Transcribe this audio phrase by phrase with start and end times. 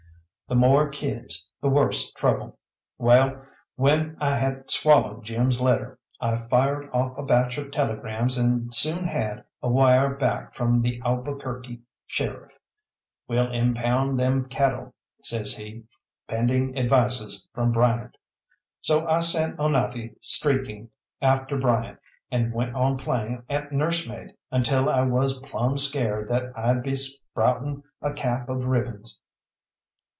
[0.47, 2.59] The more kids, the worse trouble.
[2.97, 3.41] Well,
[3.77, 9.05] when I had swallowed Jim's letter, I fired off a batch of telegrams and soon
[9.05, 12.59] had a wire back from the Albuquerque sheriff.
[13.29, 14.93] "Will impound them cattle,"
[15.23, 15.83] says he,
[16.27, 18.17] "pending advices from Bryant."
[18.81, 20.89] So I sent Onate streaking
[21.21, 21.97] after Bryant,
[22.29, 27.83] and went on playing at nursemaid until I was plumb scared that I'd be sprouting
[28.01, 29.21] a cap of ribbons.